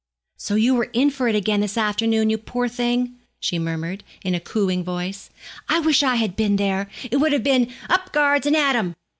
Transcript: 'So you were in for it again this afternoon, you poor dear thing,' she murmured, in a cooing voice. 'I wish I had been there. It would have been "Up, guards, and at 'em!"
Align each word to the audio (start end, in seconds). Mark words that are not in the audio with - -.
'So 0.37 0.55
you 0.55 0.73
were 0.73 0.89
in 0.93 1.11
for 1.11 1.27
it 1.27 1.35
again 1.35 1.61
this 1.61 1.77
afternoon, 1.77 2.31
you 2.31 2.37
poor 2.39 2.65
dear 2.65 2.73
thing,' 2.73 3.19
she 3.39 3.59
murmured, 3.59 4.03
in 4.23 4.33
a 4.33 4.39
cooing 4.39 4.83
voice. 4.83 5.29
'I 5.69 5.81
wish 5.81 6.01
I 6.01 6.15
had 6.15 6.35
been 6.35 6.55
there. 6.55 6.89
It 7.11 7.17
would 7.17 7.33
have 7.33 7.43
been 7.43 7.71
"Up, 7.87 8.11
guards, 8.11 8.47
and 8.47 8.55
at 8.55 8.75
'em!" 8.75 8.95